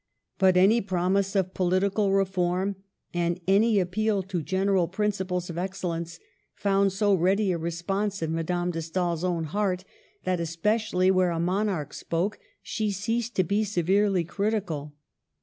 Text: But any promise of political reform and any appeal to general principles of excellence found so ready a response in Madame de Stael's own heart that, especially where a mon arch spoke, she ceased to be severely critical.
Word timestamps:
But 0.39 0.57
any 0.57 0.81
promise 0.81 1.35
of 1.35 1.53
political 1.53 2.11
reform 2.11 2.75
and 3.13 3.39
any 3.47 3.79
appeal 3.79 4.23
to 4.23 4.41
general 4.41 4.87
principles 4.87 5.47
of 5.47 5.59
excellence 5.59 6.19
found 6.55 6.91
so 6.91 7.13
ready 7.13 7.51
a 7.51 7.59
response 7.59 8.23
in 8.23 8.33
Madame 8.33 8.71
de 8.71 8.81
Stael's 8.81 9.23
own 9.23 9.43
heart 9.43 9.83
that, 10.23 10.39
especially 10.39 11.11
where 11.11 11.29
a 11.29 11.39
mon 11.39 11.69
arch 11.69 11.93
spoke, 11.93 12.39
she 12.63 12.89
ceased 12.89 13.35
to 13.35 13.43
be 13.43 13.63
severely 13.63 14.23
critical. 14.23 14.95